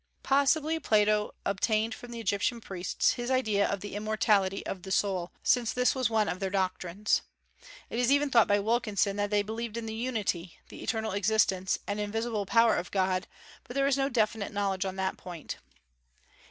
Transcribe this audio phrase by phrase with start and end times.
[0.23, 5.31] Possibly Plato obtained from the Egyptian priests his idea of the immortality of the soul,
[5.43, 7.21] since this was one of their doctrines.
[7.87, 11.77] It is even thought by Wilkinson that they believed in the unity, the eternal existence,
[11.85, 13.27] and invisible power of God,
[13.63, 15.57] but there is no definite knowledge on that point.